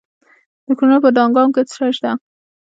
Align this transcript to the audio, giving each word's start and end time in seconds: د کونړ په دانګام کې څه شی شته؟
د 0.65 0.67
کونړ 0.77 0.97
په 1.03 1.09
دانګام 1.17 1.49
کې 1.55 1.61
څه 1.69 1.75
شی 1.79 1.89
شته؟ 1.97 2.11